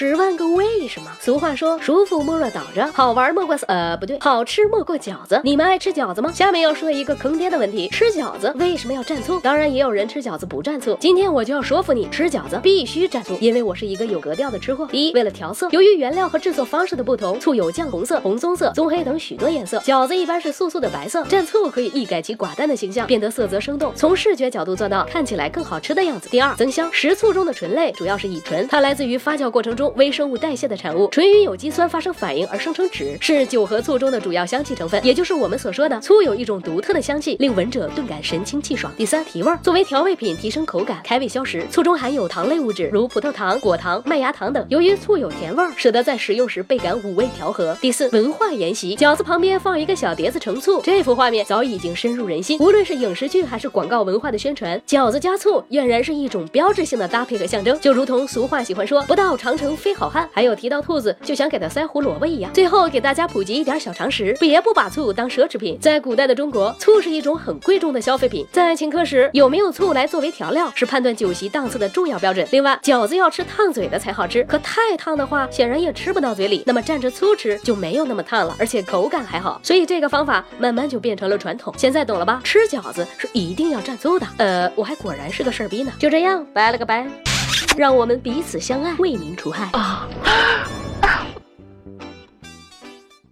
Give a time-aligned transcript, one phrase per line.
[0.00, 1.10] 十万个为什么？
[1.18, 5.40] 俗话说，舒服莫若倒着，好玩莫过呃不对，好吃莫过饺子。
[5.42, 6.30] 你们爱吃饺子吗？
[6.32, 9.40] 下面要说一个坑爹的问题：吃饺子为什么要蘸醋？
[9.40, 10.96] 当然也有人吃饺子不蘸醋。
[11.00, 14.86] 今天我就要说服你，吃饺子必须蘸醋，因为我是一个有格调的吃货。
[14.86, 26.28] 第一，为了调色，由于原料和制作方式的不同，醋有酱红色、红棕色、棕黑等许多颜色，饺子一般是素素的白色，蘸醋可以一改其寡淡的形象，变得色泽生动，从视觉角度做到看起来更好吃的样子。
[26.28, 30.68] 第二，增香，食醋中的醇类主要是乙醇，它来自于发酵过程中微生物代谢。
[30.68, 38.92] 的产物，醇与有机酸发生反应而生成酯，是酒和醋中的主要香气成分，也就是我们所说的醋有一种独特的香气，令闻者顿感神清气爽。
[38.98, 41.66] 第三，提味儿，作为调味品提升口感，开胃消食。
[41.70, 47.74] 醋中含有糖类物质，如葡萄糖、果糖、麦芽糖等，由于醋有甜味儿，使得在食用时倍感五味调和。
[47.80, 52.58] 第四，文化沿袭，饺子旁边放一个小碟子盛醋，这幅画面早已经深入人心。
[52.60, 60.58] 无论是影视剧还是广告文化的宣传，饺子加醋俨然是一种标志性的搭配和象征，就如同俗话喜欢说，不到长城非好汉，还有。
[60.58, 62.52] 提到兔子，就想给它塞胡萝卜一样。
[62.52, 65.78] 最后给大家普及一点小常识：别不把醋当奢侈品。
[65.80, 68.44] 在古代的中国，醋是一种很贵重的消费品。
[68.50, 72.44] 在请客时，有没有醋来作为调料，是判断酒席档次的重要标准。
[72.50, 76.64] 另外，饺子要吃烫嘴的才好吃，可太烫的话，显然也吃不到嘴里。
[76.66, 79.60] 那么蘸着醋吃就没有那么烫了，而且口感还好。
[79.62, 81.72] 所以这个方法慢慢就变成了传统。
[81.78, 82.40] 现在懂了吧？
[82.42, 84.26] 吃饺子是一定要蘸醋的。
[84.38, 85.92] 呃，我还果然是个事儿逼呢。
[86.00, 87.27] 就这样，拜了个拜。
[87.76, 89.70] 让我们彼此相爱，为民除害！